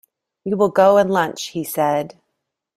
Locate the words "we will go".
0.45-0.97